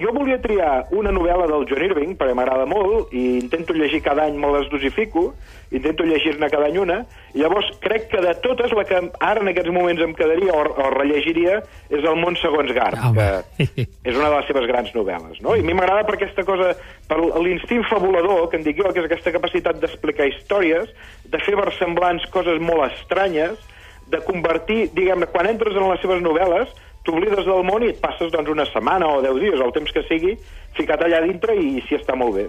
jo 0.00 0.12
volia 0.14 0.38
triar 0.42 0.86
una 0.96 1.12
novel·la 1.14 1.46
del 1.50 1.66
John 1.68 1.84
Irving, 1.84 2.14
perquè 2.18 2.34
m'agrada 2.36 2.66
molt, 2.68 3.12
i 3.16 3.38
intento 3.40 3.74
llegir 3.76 4.02
cada 4.04 4.26
any, 4.26 4.38
me 4.40 4.50
les 4.54 4.68
dosifico, 4.72 5.28
intento 5.74 6.06
llegir-ne 6.06 6.48
cada 6.52 6.68
any 6.70 6.78
una, 6.82 6.98
i 7.34 7.42
llavors 7.42 7.68
crec 7.82 8.08
que 8.12 8.22
de 8.22 8.32
totes, 8.44 8.72
la 8.76 8.84
que 8.88 9.00
ara 9.18 9.42
en 9.42 9.50
aquests 9.52 9.72
moments 9.74 10.02
em 10.04 10.14
quedaria 10.16 10.54
o, 10.54 10.64
o 10.64 10.88
rellegiria 10.94 11.60
és 11.90 12.02
El 12.04 12.18
món 12.22 12.38
segons 12.40 12.72
Garp, 12.76 12.98
Home. 13.10 13.28
que 13.58 13.86
és 13.86 14.14
una 14.14 14.30
de 14.30 14.34
les 14.36 14.50
seves 14.50 14.68
grans 14.70 14.92
novel·les, 14.96 15.40
no? 15.44 15.56
I 15.56 15.64
a 15.64 15.68
mi 15.68 15.76
m'agrada 15.76 16.06
per 16.08 16.16
aquesta 16.18 16.46
cosa, 16.48 16.72
per 17.08 17.20
l'instint 17.20 17.84
fabulador, 17.90 18.48
que 18.50 18.60
en 18.60 18.66
dic 18.66 18.80
jo, 18.80 18.90
que 18.92 19.02
és 19.02 19.10
aquesta 19.10 19.34
capacitat 19.34 19.80
d'explicar 19.82 20.28
històries, 20.30 20.92
de 21.26 21.42
fer 21.42 21.56
versemblants 21.58 22.28
coses 22.34 22.62
molt 22.62 22.92
estranyes, 22.92 23.58
de 24.06 24.20
convertir, 24.22 24.86
diguem-ne, 24.94 25.26
quan 25.32 25.48
entres 25.50 25.74
en 25.74 25.88
les 25.90 26.02
seves 26.04 26.22
novel·les, 26.22 26.70
t'oblides 27.06 27.46
del 27.46 27.64
món 27.66 27.86
i 27.86 27.92
et 27.94 28.00
passes 28.02 28.32
doncs, 28.34 28.50
una 28.52 28.66
setmana 28.68 29.08
o 29.16 29.22
deu 29.24 29.38
dies, 29.40 29.56
el 29.62 29.72
temps 29.72 29.92
que 29.94 30.02
sigui, 30.10 30.34
ficat 30.76 31.00
allà 31.06 31.22
dintre 31.24 31.54
i 31.56 31.78
s'hi 31.86 31.96
està 31.96 32.12
molt 32.18 32.34
bé. 32.36 32.44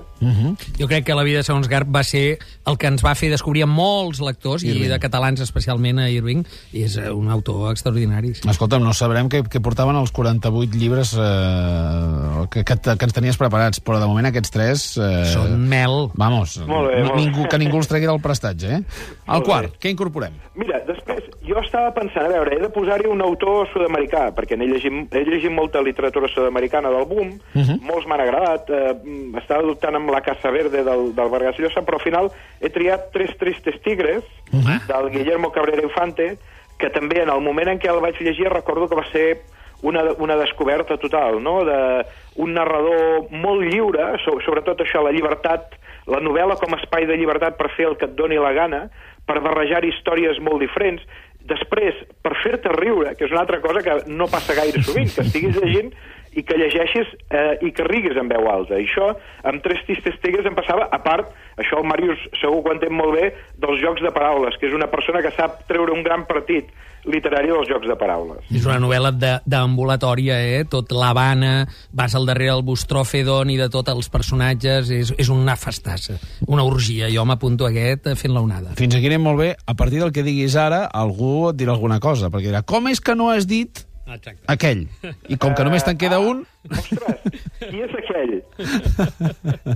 Jo 0.80 0.88
crec 0.92 1.06
que 1.08 1.16
La 1.16 1.24
vida 1.24 1.44
segons 1.48 1.70
Garp 1.72 1.88
va 1.96 2.02
ser 2.04 2.40
el 2.68 2.76
que 2.78 2.90
ens 2.92 3.00
va 3.06 3.14
fer 3.16 3.30
descobrir 3.32 3.64
a 3.64 3.70
molts 3.72 4.20
lectors, 4.20 4.66
i 4.68 4.74
de 4.90 4.98
catalans 5.00 5.40
especialment 5.46 6.02
a 6.04 6.10
Irving, 6.12 6.42
i 6.76 6.84
és 6.84 6.98
eh, 7.00 7.08
un 7.16 7.30
autor 7.32 7.72
extraordinari. 7.72 8.34
sí. 8.36 8.44
Escolta'm, 8.52 8.84
no 8.84 8.92
sabrem 8.98 9.30
què, 9.32 9.46
què 9.48 9.62
portaven 9.64 9.96
els 9.96 10.12
48 10.12 10.76
llibres 10.76 11.14
eh, 11.16 12.48
que, 12.52 12.66
que, 12.68 12.76
que 12.98 13.08
ens 13.08 13.16
tenies 13.16 13.38
preparats, 13.40 13.80
però 13.80 14.02
de 14.04 14.10
moment 14.12 14.28
aquests 14.30 14.52
tres... 14.52 14.86
Eh, 15.00 15.24
Són 15.32 15.56
mel. 15.72 16.10
Vamos, 16.20 16.58
Molt 16.68 16.92
bé, 16.92 17.00
no, 17.04 17.14
molt 17.14 17.16
bé. 17.22 17.24
ningú, 17.24 17.48
que 17.48 17.60
ningú 17.62 17.80
els 17.80 17.88
tregui 17.88 18.10
del 18.10 18.20
prestatge, 18.24 18.80
eh? 18.80 18.82
El 18.84 19.40
Molt 19.40 19.48
quart, 19.48 19.72
bé. 19.72 19.82
què 19.86 19.94
incorporem? 19.96 20.36
Mira, 20.60 20.82
després, 20.88 21.07
jo 21.48 21.62
estava 21.63 21.94
pensant, 21.96 22.25
a 22.27 22.32
veure, 22.32 22.56
he 22.56 22.62
de 22.62 22.70
posar-hi 22.74 23.08
un 23.10 23.22
autor 23.24 23.70
sud-americà, 23.72 24.27
perquè 24.36 24.58
n'he 24.58 24.68
llegit, 24.70 25.16
he 25.16 25.24
llegit 25.27 25.54
molta 25.54 25.82
literatura 25.82 26.30
sud-americana 26.32 26.92
del 26.94 27.06
boom, 27.10 27.30
uh 27.56 27.62
-huh. 27.62 27.80
molts 27.82 28.08
m'han 28.08 28.22
agradat, 28.22 28.70
eh, 28.70 28.96
estava 29.38 29.63
dubtant 29.63 29.96
amb 29.96 30.12
La 30.12 30.22
Casa 30.22 30.51
Verde 30.51 30.84
del, 30.84 31.16
del 31.16 31.30
Vargas 31.30 31.58
Llosa, 31.60 31.82
però 31.82 31.96
al 31.96 32.04
final 32.04 32.32
he 32.60 32.70
triat 32.70 33.12
Tres 33.12 33.38
Tristes 33.38 33.82
Tigres, 33.82 34.24
uh 34.51 34.60
-huh. 34.60 34.80
del 34.88 35.10
Guillermo 35.12 35.51
Cabrera 35.51 35.82
Infante, 35.82 36.38
que 36.77 36.89
també 36.89 37.22
en 37.22 37.30
el 37.30 37.42
moment 37.42 37.70
en 37.70 37.80
què 37.80 37.89
el 37.89 38.01
vaig 38.01 38.20
llegir 38.22 38.50
recordo 38.50 38.88
que 38.88 38.96
va 38.96 39.12
ser 39.12 39.42
una, 39.82 40.04
una 40.18 40.36
descoberta 40.36 40.98
total, 40.98 41.42
no?, 41.42 41.63
de 41.63 42.06
un 42.36 42.54
narrador 42.54 43.30
molt 43.32 43.62
lliure, 43.62 44.18
so, 44.24 44.39
sobretot 44.46 44.82
això, 44.82 45.04
la 45.04 45.12
llibertat, 45.12 45.75
la 46.08 46.20
novel·la 46.20 46.58
com 46.58 46.74
a 46.74 46.77
espai 46.82 47.06
de 47.06 47.18
llibertat 47.18 47.58
per 47.58 47.70
fer 47.75 47.88
el 47.89 47.98
que 47.98 48.06
et 48.06 48.16
doni 48.16 48.38
la 48.38 48.54
gana, 48.54 48.89
per 49.27 49.42
barrejar 49.44 49.84
històries 49.86 50.39
molt 50.39 50.63
diferents, 50.63 51.04
després, 51.50 51.98
per 52.24 52.36
fer-te 52.44 52.72
riure, 52.75 53.16
que 53.18 53.25
és 53.27 53.34
una 53.34 53.44
altra 53.46 53.62
cosa 53.63 53.84
que 53.86 53.98
no 54.12 54.30
passa 54.32 54.56
gaire 54.58 54.84
sovint, 54.84 55.10
que 55.13 55.25
estiguis 55.25 55.58
llegint 55.62 55.94
i 56.38 56.44
que 56.46 56.53
llegeixis 56.60 57.10
eh, 57.34 57.58
i 57.65 57.72
que 57.74 57.84
riguis 57.88 58.17
en 58.22 58.29
veu 58.29 58.46
alta. 58.51 58.77
I 58.77 58.86
això, 58.86 59.10
amb 59.50 59.63
tres 59.65 59.82
tistes 59.88 60.20
tigres 60.22 60.46
em 60.46 60.53
passava, 60.58 60.86
a 60.94 61.00
part, 61.01 61.32
això 61.58 61.79
el 61.82 61.88
Màrius 61.89 62.22
segur 62.38 62.62
que 62.63 62.70
ho 62.70 62.75
entén 62.77 62.94
molt 62.94 63.15
bé, 63.17 63.32
dels 63.58 63.82
jocs 63.82 64.03
de 64.06 64.12
paraules, 64.13 64.58
que 64.62 64.70
és 64.70 64.75
una 64.77 64.89
persona 64.91 65.24
que 65.25 65.34
sap 65.34 65.63
treure 65.70 65.96
un 65.96 66.03
gran 66.06 66.27
partit 66.29 66.70
literari 67.08 67.48
dels 67.48 67.70
jocs 67.70 67.88
de 67.88 67.96
paraules. 67.96 68.44
És 68.51 68.65
una 68.67 68.77
novel·la 68.84 69.13
de- 69.15 69.38
d'ambulatòria, 69.48 70.38
eh? 70.44 70.65
Tot 70.70 70.91
l'Havana, 70.91 71.65
vas 71.96 72.13
al 72.15 72.25
darrere 72.27 72.51
del 72.51 72.65
bustròfedon 72.67 73.50
i 73.53 73.58
de 73.58 73.70
tots 73.72 73.89
els 73.94 74.10
personatges, 74.12 74.89
és, 74.91 75.13
és 75.17 75.29
una 75.32 75.56
festassa, 75.56 76.17
una 76.48 76.65
orgia. 76.67 77.08
Jo 77.13 77.24
m'apunto 77.25 77.65
a 77.65 77.70
aquest 77.72 78.08
eh, 78.12 78.15
fent 78.20 78.34
la 78.36 78.41
onada. 78.44 78.75
Fins 78.75 78.96
aquí 78.98 79.08
anem 79.08 79.24
molt 79.24 79.39
bé. 79.39 79.50
A 79.65 79.74
partir 79.79 80.01
del 80.03 80.12
que 80.12 80.24
diguis 80.25 80.56
ara, 80.60 80.84
algú 80.91 81.50
et 81.51 81.58
dirà 81.62 81.74
alguna 81.77 82.00
cosa, 82.03 82.29
perquè 82.29 82.51
dirà, 82.51 82.63
com 82.67 82.88
és 82.91 83.00
que 83.01 83.15
no 83.15 83.29
has 83.32 83.48
dit 83.48 83.86
Exacte. 84.08 84.44
aquell? 84.48 84.86
I 85.30 85.38
com 85.38 85.54
que 85.58 85.64
només 85.68 85.84
te'n 85.84 85.98
queda 86.00 86.20
un... 86.24 86.46
Ostres, 86.72 87.20
qui 87.60 87.82
és 87.84 87.98
aquell? 88.00 88.38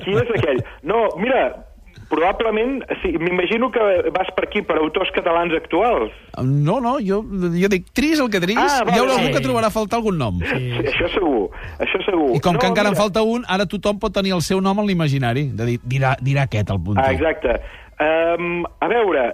Qui 0.06 0.16
és 0.16 0.32
aquell? 0.38 0.62
No, 0.88 1.02
mira, 1.20 1.44
probablement, 2.12 2.82
sí, 3.02 3.14
m'imagino 3.20 3.70
que 3.72 3.80
vas 4.16 4.28
per 4.36 4.46
aquí, 4.48 4.62
per 4.68 4.78
autors 4.82 5.12
catalans 5.16 5.54
actuals. 5.56 6.12
No, 6.44 6.80
no, 6.84 6.98
jo, 7.00 7.22
jo 7.56 7.70
dic, 7.72 7.88
tris 7.96 8.20
el 8.20 8.30
que 8.34 8.42
tris, 8.44 8.58
Ah, 8.60 8.82
hi 8.84 8.98
haurà 9.00 9.14
vale. 9.14 9.20
algú 9.20 9.36
que 9.38 9.44
trobarà 9.46 9.70
a 9.72 9.76
faltar 9.76 10.00
algun 10.02 10.18
nom. 10.20 10.40
Sí, 10.44 10.72
això 10.92 11.08
segur, 11.14 11.46
això 11.80 12.02
segur. 12.08 12.32
I 12.36 12.42
com 12.44 12.58
que 12.60 12.68
No, 12.68 12.74
encara 12.74 12.90
en 12.92 12.96
mira, 12.98 13.04
falta 13.04 13.24
un, 13.24 13.46
ara 13.48 13.66
tothom 13.66 14.00
pot 14.00 14.14
tenir 14.16 14.34
el 14.36 14.42
seu 14.44 14.60
nom 14.64 14.80
en 14.84 14.88
l'imaginari. 14.92 15.48
De 15.56 15.66
dir, 15.74 15.78
dirà, 15.88 16.16
dirà 16.20 16.48
aquest, 16.50 16.70
el 16.72 16.82
puntí. 16.84 17.00
Ah, 17.04 17.14
exacte. 17.16 17.60
Um, 18.02 18.66
a 18.82 18.88
veure, 18.92 19.30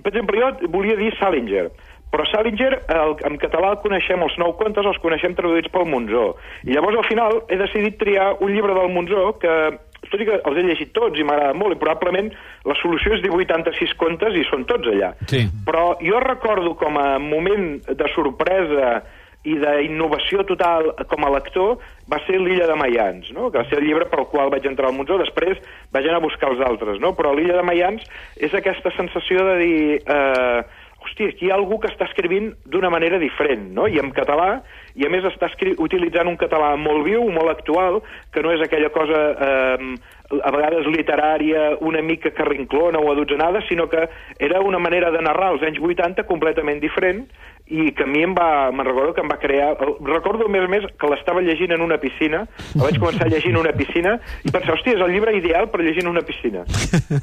per 0.00 0.12
exemple, 0.14 0.38
jo 0.40 0.68
volia 0.72 0.96
dir 0.96 1.12
Salinger, 1.18 1.68
però 2.14 2.26
Salinger, 2.30 2.76
el, 2.94 3.16
en 3.26 3.40
català 3.42 3.72
el 3.74 3.80
coneixem, 3.82 4.22
els 4.22 4.36
nou 4.38 4.54
contes 4.60 4.86
els 4.86 5.00
coneixem 5.02 5.34
traduïts 5.34 5.72
pel 5.74 5.88
Monzó. 5.90 6.28
I 6.62 6.76
llavors, 6.76 7.00
al 7.00 7.08
final, 7.08 7.40
he 7.50 7.58
decidit 7.58 7.98
triar 7.98 8.36
un 8.38 8.54
llibre 8.54 8.76
del 8.76 8.92
Monzó 8.94 9.32
que, 9.42 9.56
tot 10.04 10.22
i 10.22 10.28
que 10.28 10.38
els 10.38 10.60
he 10.60 10.64
llegit 10.68 10.92
tots 10.94 11.18
i 11.18 11.26
m'agrada 11.26 11.56
molt, 11.58 11.74
i 11.74 11.80
probablement 11.80 12.30
la 12.70 12.78
solució 12.78 13.16
és 13.16 13.24
dir 13.24 13.32
86 13.34 13.96
contes 13.98 14.38
i 14.38 14.46
són 14.46 14.62
tots 14.70 14.92
allà. 14.92 15.10
Sí. 15.32 15.42
Però 15.66 15.96
jo 16.04 16.22
recordo 16.22 16.76
com 16.78 17.00
a 17.02 17.16
moment 17.18 17.80
de 17.90 18.10
sorpresa 18.14 19.00
i 19.44 19.58
d'innovació 19.60 20.46
total 20.48 20.92
com 21.10 21.26
a 21.26 21.32
lector 21.34 21.82
va 22.08 22.20
ser 22.24 22.38
l'Illa 22.40 22.68
de 22.70 22.78
Mayans, 22.80 23.28
no? 23.36 23.50
que 23.50 23.60
va 23.60 23.66
ser 23.68 23.80
el 23.80 23.88
llibre 23.88 24.06
pel 24.12 24.24
qual 24.30 24.54
vaig 24.54 24.64
entrar 24.70 24.88
al 24.88 24.96
Monzó, 24.96 25.18
després 25.20 25.58
vaig 25.92 26.06
anar 26.06 26.22
a 26.22 26.24
buscar 26.24 26.54
els 26.54 26.62
altres, 26.64 27.02
no? 27.02 27.12
però 27.18 27.34
l'Illa 27.34 27.58
de 27.58 27.66
Mayans 27.66 28.06
és 28.38 28.54
aquesta 28.54 28.94
sensació 28.96 29.50
de 29.50 29.58
dir... 29.64 29.84
Eh, 30.06 30.80
hòstia, 31.04 31.30
aquí 31.32 31.46
hi 31.46 31.52
ha 31.52 31.58
algú 31.58 31.78
que 31.80 31.90
està 31.92 32.08
escrivint 32.08 32.50
d'una 32.70 32.90
manera 32.90 33.18
diferent, 33.22 33.68
no? 33.76 33.86
I 33.86 34.00
en 34.02 34.10
català, 34.16 34.62
i 34.96 35.06
a 35.06 35.10
més 35.12 35.26
està 35.28 35.50
escri 35.50 35.74
utilitzant 35.78 36.28
un 36.30 36.38
català 36.40 36.74
molt 36.80 37.04
viu, 37.06 37.24
molt 37.30 37.52
actual, 37.52 38.00
que 38.32 38.42
no 38.42 38.52
és 38.54 38.64
aquella 38.64 38.90
cosa 38.94 39.22
eh, 39.48 39.94
a 40.40 40.52
vegades 40.54 40.88
literària, 40.90 41.74
una 41.84 42.02
mica 42.02 42.32
carrinclona 42.34 42.98
o 42.98 43.12
adotzenada, 43.12 43.62
sinó 43.68 43.88
que 43.88 44.08
era 44.38 44.60
una 44.60 44.78
manera 44.78 45.10
de 45.10 45.22
narrar 45.22 45.52
als 45.52 45.66
anys 45.66 45.80
80 45.80 46.24
completament 46.30 46.80
diferent 46.80 47.26
i 47.66 47.94
que 47.96 48.04
a 48.04 48.06
mi 48.06 48.20
em 48.20 48.34
va, 48.36 48.68
me'n 48.76 48.84
recordo 48.84 49.14
que 49.16 49.22
em 49.24 49.28
va 49.30 49.38
crear... 49.40 49.70
Recordo, 50.04 50.44
a 50.44 50.52
més 50.52 50.66
a 50.66 50.68
més, 50.68 50.82
que 51.00 51.08
l'estava 51.08 51.40
llegint 51.40 51.72
en 51.72 51.80
una 51.80 51.96
piscina, 52.02 52.42
el 52.74 52.82
vaig 52.82 52.98
començar 53.00 53.24
llegint 53.32 53.54
en 53.56 53.62
una 53.62 53.72
piscina 53.72 54.18
i 54.44 54.52
pensar, 54.52 54.74
hòstia, 54.76 54.98
és 54.98 55.00
el 55.00 55.14
llibre 55.14 55.32
ideal 55.38 55.70
per 55.72 55.80
llegir 55.80 56.04
en 56.04 56.10
una 56.12 56.20
piscina. 56.28 56.66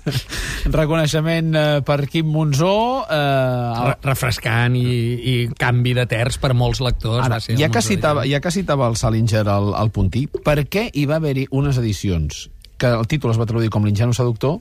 Reconeixement 0.79 1.53
eh, 1.55 1.81
per 1.85 1.99
Quim 2.09 2.29
Monzó. 2.33 2.73
Eh, 3.05 3.85
Re- 3.91 3.97
refrescant 4.09 4.75
i, 4.79 4.85
i 4.85 5.35
canvi 5.61 5.93
de 5.97 6.05
terç 6.09 6.39
per 6.41 6.53
molts 6.57 6.81
lectors. 6.83 7.23
Ara, 7.25 7.39
ser 7.43 7.57
ja 7.59 7.69
el 7.69 7.75
que, 7.75 7.83
citava, 7.85 8.25
ja 8.29 8.41
que 8.43 8.51
citava 8.53 8.89
el 8.89 8.97
Salinger 8.99 9.45
al, 9.49 9.71
al 9.77 9.93
puntí, 9.93 10.25
per 10.45 10.57
què 10.65 10.87
hi 10.93 11.05
va 11.09 11.19
haver-hi 11.21 11.47
unes 11.51 11.77
edicions 11.81 12.47
que 12.81 12.89
el 12.97 13.05
títol 13.05 13.29
es 13.35 13.37
va 13.37 13.45
traduir 13.45 13.69
com 13.69 13.85
l'ingenu 13.85 14.13
seductor 14.17 14.57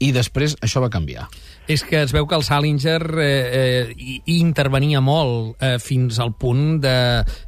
i 0.00 0.10
després 0.16 0.56
això 0.64 0.80
va 0.82 0.88
canviar? 0.90 1.26
És 1.70 1.84
que 1.86 2.00
es 2.02 2.10
veu 2.16 2.26
que 2.26 2.34
el 2.34 2.42
Salinger 2.42 3.02
eh, 3.20 3.84
eh, 3.86 4.20
intervenia 4.32 5.00
molt 5.04 5.60
eh, 5.62 5.76
fins 5.78 6.18
al 6.24 6.32
punt 6.34 6.80
de, 6.82 6.94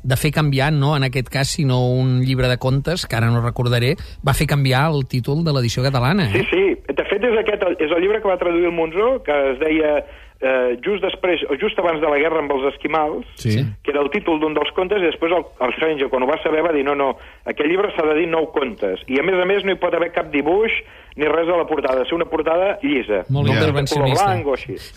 de 0.04 0.16
fer 0.20 0.30
canviar, 0.36 0.70
no 0.76 0.92
en 0.96 1.08
aquest 1.08 1.30
cas, 1.32 1.50
sinó 1.56 1.80
un 1.96 2.20
llibre 2.22 2.48
de 2.52 2.58
contes, 2.62 3.06
que 3.08 3.16
ara 3.18 3.30
no 3.32 3.40
recordaré, 3.42 3.96
va 4.26 4.34
fer 4.36 4.46
canviar 4.46 4.84
el 4.92 5.06
títol 5.10 5.42
de 5.44 5.56
l'edició 5.56 5.82
catalana. 5.82 6.28
Sí, 6.32 6.44
Eh? 6.44 6.46
sí. 6.52 6.62
De 6.92 7.04
fet, 7.08 7.24
és, 7.24 7.38
aquest, 7.40 7.62
és 7.80 7.90
el 7.94 8.02
llibre 8.04 8.20
que 8.20 8.28
va 8.28 8.36
traduir 8.38 8.66
el 8.68 8.76
Monzó, 8.76 9.22
que 9.24 9.32
es 9.52 9.58
deia 9.62 10.02
eh, 10.42 10.76
just 10.84 11.02
després, 11.04 11.40
o 11.48 11.54
just 11.60 11.78
abans 11.78 12.00
de 12.02 12.08
la 12.10 12.18
guerra 12.18 12.40
amb 12.42 12.50
els 12.52 12.74
esquimals, 12.74 13.24
Sí. 13.36 13.62
que 13.82 13.90
era 13.94 14.02
el 14.02 14.10
títol 14.10 14.40
d'un 14.40 14.54
dels 14.54 14.72
contes, 14.74 14.98
i 15.00 15.06
després 15.06 15.32
el, 15.32 15.44
el 15.60 15.72
Stranger, 15.78 16.08
quan 16.10 16.22
ho 16.24 16.26
va 16.26 16.40
saber, 16.42 16.62
va 16.66 16.72
dir 16.74 16.84
no, 16.84 16.94
no, 16.98 17.16
aquest 17.46 17.68
llibre 17.70 17.92
s'ha 17.94 18.06
de 18.10 18.18
dir 18.20 18.26
nou 18.28 18.50
contes. 18.52 19.00
I 19.06 19.20
a 19.20 19.22
més 19.22 19.38
a 19.40 19.46
més 19.46 19.64
no 19.64 19.72
hi 19.72 19.78
pot 19.78 19.94
haver 19.94 20.10
cap 20.12 20.30
dibuix 20.32 20.72
ni 21.14 21.26
res 21.28 21.46
a 21.46 21.56
la 21.60 21.66
portada, 21.68 22.04
ser 22.08 22.14
una 22.16 22.24
portada 22.24 22.78
llisa. 22.82 23.22
Molt 23.28 23.46
color 23.46 23.58
intervencionista. 23.60 24.32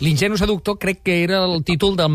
L'ingenu 0.00 0.36
seductor 0.40 0.78
crec 0.80 1.02
que 1.04 1.22
era 1.22 1.44
el 1.44 1.62
títol 1.62 1.94
de 1.96 2.06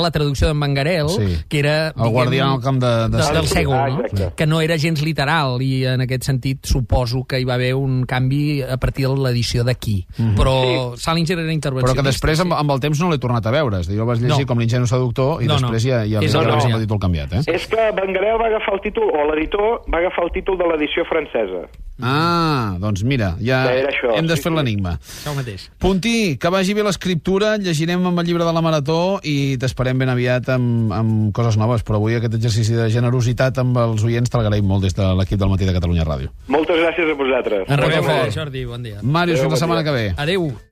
la 0.00 0.10
traducció 0.10 0.48
d'en 0.48 0.60
Bangarel, 0.60 1.08
Sí. 1.08 1.44
que 1.48 1.58
era... 1.60 1.88
El 1.96 2.10
guardià 2.12 2.44
al 2.52 2.60
camp 2.60 2.78
de- 2.78 3.08
de 3.08 3.16
de, 3.16 3.22
Sègol. 3.22 3.34
del 3.34 3.46
Sègol, 3.48 3.74
Ah, 3.74 3.88
no? 3.88 4.36
que 4.36 4.46
no 4.46 4.60
era 4.60 4.76
gens 4.76 5.02
literal, 5.02 5.62
i 5.62 5.84
en 5.86 6.00
aquest 6.02 6.24
sentit 6.24 6.64
suposo 6.66 7.24
que 7.26 7.40
hi 7.40 7.44
va 7.44 7.54
haver 7.54 7.74
un 7.74 8.04
canvi 8.04 8.60
a 8.62 8.76
partir 8.76 9.08
de 9.08 9.16
l'edició 9.16 9.64
d'aquí. 9.64 10.04
Però 10.36 10.94
Salinger 10.96 11.38
era 11.38 11.46
Però 11.48 11.52
intervencionista. 11.54 12.02
que 12.02 12.06
després, 12.06 12.40
amb, 12.40 12.52
sí. 12.52 12.58
Amb 12.68 12.76
el 12.76 12.84
temps 12.84 13.00
no 13.00 13.08
l'he 13.10 13.18
tornat 13.22 13.46
a 13.48 13.54
veure. 13.54 13.80
És 13.80 13.88
a 13.88 13.90
dir, 13.90 13.96
jo 13.98 14.04
el 14.04 14.10
vaig 14.12 14.20
llegir 14.20 14.44
No. 14.44 14.50
com 14.52 14.60
l'ingenu 14.60 14.86
seductor 14.86 15.42
i 15.42 15.46
No, 15.48 15.56
no. 15.56 15.72
després 15.72 15.88
ja, 15.88 16.04
ja, 16.04 16.20
És 16.20 16.32
ja, 16.36 16.42
no, 16.44 16.54
ha. 16.60 16.76
el 16.76 16.84
títol 16.84 17.00
canviat, 17.00 17.32
eh? 17.32 17.42
És 17.54 17.66
que 17.66 17.90
Bengarel 17.96 18.36
va 18.38 18.46
agafar 18.52 18.74
el 18.76 18.80
títol, 18.84 19.08
o 19.08 19.24
l'editor 19.32 19.82
va 19.88 19.98
agafar 20.04 20.24
el 20.28 20.32
títol 20.36 20.58
de 20.60 20.68
l'edició 20.68 21.04
francesa. 21.08 21.64
Ah, 22.00 22.76
doncs 22.78 23.02
mira, 23.02 23.32
ja 23.42 23.64
això, 23.88 24.12
hem 24.14 24.28
sí, 24.28 24.30
desfet 24.30 24.52
sí. 24.52 24.54
l'enigma. 24.54 24.92
Això 25.02 25.32
mateix. 25.34 25.64
Puntí, 25.82 26.36
que 26.38 26.50
vagi 26.54 26.76
bé 26.76 26.84
l'escriptura, 26.86 27.56
llegirem 27.58 28.04
amb 28.06 28.20
el 28.22 28.28
llibre 28.28 28.44
de 28.46 28.52
la 28.54 28.62
Marató 28.62 29.18
i 29.26 29.56
t'esperem 29.58 29.98
ben 29.98 30.12
aviat 30.12 30.46
amb, 30.54 30.92
amb 30.94 31.32
coses 31.34 31.58
noves, 31.58 31.82
però 31.82 31.98
avui 31.98 32.14
aquest 32.14 32.34
exercici 32.38 32.76
de 32.78 32.86
generositat 32.94 33.58
amb 33.58 33.76
els 33.82 34.04
oients 34.06 34.30
te'l 34.30 34.44
agraïm 34.46 34.64
molt 34.70 34.86
des 34.86 34.94
de 34.94 35.10
l'equip 35.18 35.40
del 35.42 35.50
Matí 35.50 35.66
de 35.66 35.74
Catalunya 35.74 36.06
Ràdio. 36.06 36.30
Moltes 36.46 36.78
gràcies 36.78 37.10
a 37.10 37.18
vosaltres. 37.18 37.66
Fort. 37.66 38.30
Jordi, 38.36 38.64
bon 38.64 38.82
dia. 38.82 39.02
Màrius, 39.02 39.40
fins 39.40 39.52
la 39.58 39.62
setmana 39.64 39.82
dia. 39.82 39.90
que 39.90 39.98
ve. 39.98 40.14
Adéu. 40.16 40.52